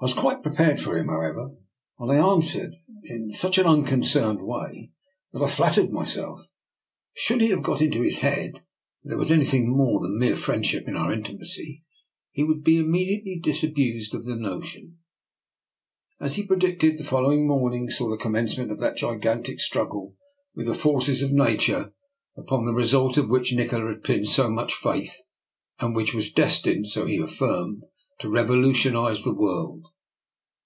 I 0.00 0.04
was 0.04 0.14
quite 0.14 0.44
prepared 0.44 0.80
for 0.80 0.96
him, 0.96 1.08
however, 1.08 1.48
and 1.98 2.12
answered 2.12 2.72
in 3.02 3.32
such 3.32 3.58
an 3.58 3.66
unconcerned 3.66 4.40
way 4.40 4.92
that 5.32 5.42
I 5.42 5.48
flattered 5.50 5.90
my 5.90 6.04
self, 6.04 6.40
should 7.16 7.40
he 7.40 7.48
have 7.48 7.64
got 7.64 7.82
into 7.82 8.02
his 8.02 8.20
head 8.20 8.58
that 9.02 9.08
there 9.08 9.18
was 9.18 9.32
anything 9.32 9.68
more 9.76 9.98
than 9.98 10.16
mere 10.16 10.36
friendship 10.36 10.84
in 10.86 10.94
our 10.94 11.12
intimacy, 11.12 11.82
he 12.30 12.44
would 12.44 12.62
be 12.62 12.76
immediately 12.76 13.40
dis 13.42 13.64
abused 13.64 14.14
of 14.14 14.24
the 14.24 14.36
notion. 14.36 14.98
As 16.20 16.36
he 16.36 16.46
predicted, 16.46 16.96
the 16.96 17.02
following 17.02 17.44
morning 17.44 17.90
saw 17.90 18.08
the 18.08 18.16
commencement 18.16 18.70
of 18.70 18.78
that 18.78 18.96
gigantic 18.98 19.58
struggle 19.58 20.14
with 20.54 20.66
the 20.66 20.74
forces 20.74 21.22
of 21.24 21.32
Nature, 21.32 21.92
upon 22.36 22.66
the 22.66 22.72
result 22.72 23.16
of 23.16 23.30
which 23.30 23.52
Nikola 23.52 23.94
had 23.94 24.04
pinned 24.04 24.28
so 24.28 24.48
much 24.48 24.74
faith 24.74 25.16
and 25.80 25.92
which 25.92 26.14
was 26.14 26.32
destined, 26.32 26.86
so 26.88 27.04
he 27.04 27.16
affirmed, 27.16 27.82
to 28.20 28.28
revolutionize 28.28 29.22
the 29.22 29.32
world. 29.32 29.86